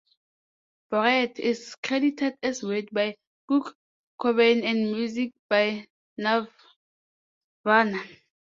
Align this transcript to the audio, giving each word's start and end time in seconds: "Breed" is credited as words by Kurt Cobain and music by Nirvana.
"Breed" 0.89 1.39
is 1.39 1.75
credited 1.75 2.35
as 2.41 2.63
words 2.63 2.87
by 2.91 3.13
Kurt 3.47 3.75
Cobain 4.19 4.63
and 4.63 4.91
music 4.91 5.31
by 5.47 5.85
Nirvana. 6.17 8.01